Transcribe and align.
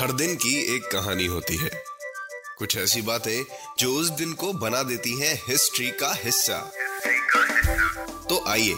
हर 0.00 0.12
दिन 0.12 0.34
की 0.34 0.76
एक 0.76 0.82
कहानी 0.82 1.26
होती 1.26 1.56
है। 1.56 1.70
कुछ 2.58 2.76
ऐसी 2.76 3.02
बातें 3.02 3.44
जो 3.78 3.92
उस 3.92 4.10
दिन 4.10 4.32
को 4.32 4.52
बना 4.52 4.82
देती 4.82 5.20
हैं 5.20 5.42
हिस्ट्री 5.48 5.90
का 5.90 6.14
हिस्सा। 6.24 6.72
तो 8.28 8.44
आइए 8.48 8.74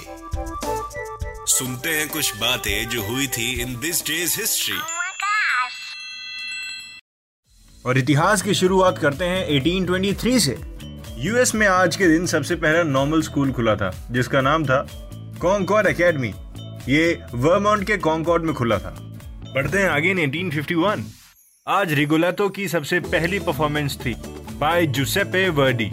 सुनते 1.46 1.88
हैं 1.88 2.08
कुछ 2.08 2.36
बातें 2.36 2.88
जो 2.88 3.02
हुई 3.02 3.26
थी 3.26 3.60
इन 3.60 3.80
दिस 3.80 4.02
डेज़ 4.06 4.40
हिस्ट्री. 4.40 4.78
और 7.86 7.98
इतिहास 7.98 8.42
की 8.42 8.54
शुरुआत 8.54 8.98
करते 8.98 9.24
हैं 9.24 9.46
1823 9.48 10.38
से। 10.38 10.58
यूएस 11.18 11.54
में 11.54 11.66
आज 11.66 11.96
के 11.96 12.08
दिन 12.08 12.26
सबसे 12.26 12.56
पहला 12.56 12.82
नॉर्मल 12.82 13.22
स्कूल 13.22 13.52
खुला 13.52 13.76
था 13.76 14.08
जिसका 14.10 14.40
नाम 14.40 14.66
था 14.66 14.86
कॉन्कॉर्ड 15.42 15.86
एकेडमी 15.86 16.34
ये 16.92 17.22
वर्मोंट 17.34 17.86
के 17.86 17.96
कॉन्कॉर्ड 17.96 18.42
में 18.42 18.54
खुला 18.54 18.78
था। 18.78 19.08
बढ़ते 19.54 19.78
हैं 19.78 19.88
आगे 19.88 20.10
इन 20.10 20.18
1851 20.20 21.00
आज 21.66 21.92
रिगोलातो 21.92 22.48
की 22.48 22.66
सबसे 22.68 23.00
पहली 23.00 23.38
परफॉर्मेंस 23.38 23.96
थी 23.96 24.14
बाय 24.58 24.86
जुसेपे 24.88 25.48
वर्डी 25.48 25.90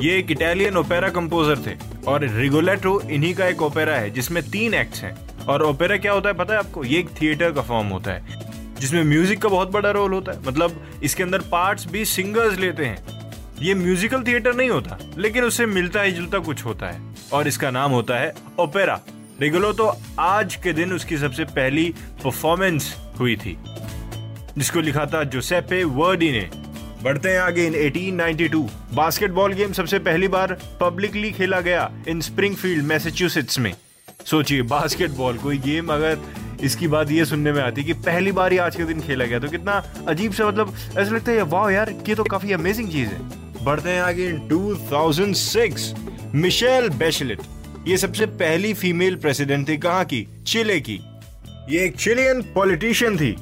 ये 0.00 0.16
एक 0.18 0.30
इटालियन 0.30 0.76
ओपेरा 0.76 1.08
कंपोजर 1.08 1.58
थे, 1.66 1.76
और 2.06 2.24
रिगोलेटो 2.30 3.00
इन्हीं 3.10 3.34
का 3.34 3.46
एक 3.46 3.62
ओपेरा 3.62 3.94
है, 3.94 4.10
जिसमें 4.10 4.42
तीन 4.42 4.74
एक्ट्स 4.74 5.02
हैं। 5.02 5.14
और 5.46 5.62
ओपेरा 5.62 5.96
क्या 5.96 6.12
होता 6.12 6.28
है, 6.28 6.34
पता 6.34 6.54
है 6.54 6.58
आपको? 6.58 6.84
ये 6.84 6.98
एक 6.98 7.08
थिएटर 7.20 7.52
का 7.52 7.62
फॉर्म 7.62 7.88
होता 7.88 8.12
है, 8.12 8.38
जिसमें 8.80 9.02
म्यूज़िक 9.04 9.40
का 9.42 9.48
बहुत 9.48 9.70
बड़ा 9.70 9.90
रोल 9.90 10.12
होता 10.12 10.32
है। 10.32 10.46
मतलब 10.46 11.00
इसके 11.02 11.22
अंदर 11.22 11.40
पार्ट्स 11.52 11.86
भी 11.86 12.04
सिंगर्स 12.06 12.58
लेते 12.58 12.84
हैं। 12.84 13.58
ये 13.62 13.74
म्यूजिकल 13.76 14.22
थिएटर 14.22 14.54
नहीं 14.54 14.70
होता, 14.70 14.98
लेकिन 15.18 15.44
उससे 15.44 15.66
मिलता 15.66 16.02
ही 16.02 16.12
जुलता 16.12 16.38
कुछ 16.40 16.64
होता 16.64 16.86
है, 16.86 17.00
और 17.32 17.48
इसका 17.48 17.70
नाम 17.70 17.90
होता 17.90 18.18
है 18.18 18.32
ओपेरा 18.58 19.00
रिगोलो 19.40 19.72
तो 19.72 19.84
आज 20.18 20.54
के 20.56 20.72
दिन 20.72 20.92
उसकी 20.92 21.16
सबसे 21.18 21.44
पहली 21.48 21.84
परफॉर्मेंस 22.24 22.94
हुई 23.18 23.36
थी। 23.36 23.56
जिसको 24.58 24.80
लिखा 24.80 25.04
था 25.06 25.22
जोसेपे 25.24 25.82
वर्डी 25.84 26.30
ने 26.32 26.48
बढ़ते 27.02 27.28
हैं 27.28 27.38
आगे 27.40 27.64
इन 27.66 27.74
1892 27.74 28.62
बास्केटबॉल 28.94 29.52
गेम 29.52 29.72
सबसे 29.72 29.98
पहली 29.98 30.28
बार 30.28 30.52
पब्लिकली 30.80 31.30
खेला 31.30 31.60
गया 31.60 31.90
इन 32.08 32.20
स्प्रिंगफील्ड 32.20 32.84
मैसेच्यूसेट्स 32.84 33.58
में। 33.58 33.72
सोचिए 34.24 34.62
बास्केटबॉल 34.62 35.38
कोई 35.38 35.58
गेम 35.58 35.92
अगर 35.92 36.18
इसकी 36.62 36.88
बात 36.88 37.10
ये 37.10 37.24
सुनने 37.24 37.52
में 37.52 37.62
आती 37.62 37.84
कि 37.84 37.92
पहली 37.92 38.32
बार 38.32 38.52
ही 38.52 38.58
आज 38.58 38.76
के 38.76 38.84
दिन 38.84 39.00
खेला 39.00 39.24
गया 39.24 39.38
तो 39.38 39.48
कितना 39.48 39.82
अजीब 40.08 40.32
सा 40.32 40.48
मतलब 40.48 40.74
ऐसा 40.90 41.14
लगता 41.14 41.32
है 41.32 41.42
वाह 41.44 41.70
यार, 41.70 41.94
ये 42.08 42.14
तो 42.14 42.24
काफ़ी 42.24 42.52
अमेजिंग 42.52 42.90
चीज़ 42.90 43.08
है। 43.08 43.64
बढ़ते 43.64 43.90
हैं 43.90 44.02
आगे 44.02 44.28
इन 44.28 44.38
2006 44.48 46.34
मिशेल 46.34 46.88
बेशलेट 46.88 47.40
ये 47.88 47.96
सबसे 47.96 48.26
पहली 48.26 48.72
फीमेल 48.74 49.14
प्रेसिडेंट 49.16 49.68
थी 49.68 49.76
कहाँ 49.76 50.04
की? 50.04 50.26
चिले 50.46 50.80
की। 50.80 50.98
ये 51.68 51.84
एक 51.84 51.96
चिलियन 51.96 52.42
पॉलिटिशियन 52.42 53.16
थी। 53.16 53.36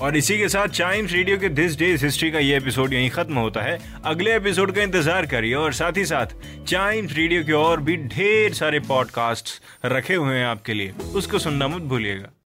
और 0.00 0.16
इसी 0.16 0.38
के 0.38 0.48
साथ 0.48 0.68
चाइम्स 0.68 1.12
रेडियो 1.12 1.38
के 1.38 1.48
दिस 1.48 1.78
डेज़ 1.78 2.04
हिस्ट्री 2.04 2.30
का 2.30 2.38
ये 2.38 2.56
एपिसोड 2.56 2.92
यहीं 2.92 3.10
खत्म 3.10 3.34
होता 3.34 3.62
है। 3.62 3.78
अगले 4.04 4.36
एपिसोड 4.36 4.74
का 4.74 4.82
इंतज़ार 4.82 5.26
करिए 5.26 5.54
और 5.54 5.72
साथ 5.72 5.96
ही 5.96 6.04
साथ 6.04 6.36
चाइम्स 6.66 7.16
रेडियो 7.16 7.44
के 7.44 7.52
और 7.52 7.80
भी 7.80 7.96
ढेर 7.96 8.54
सारे 8.54 8.80
पॉडकास्ट 8.80 9.48
रखे 9.86 10.14
हुए 10.14 10.36
हैं 10.36 10.46
आपके 10.46 10.74
लिए। 10.74 10.92
उसको 11.14 11.38
सुनना 11.38 11.68
मत 11.68 11.82
भूलिएगा। 11.82 12.35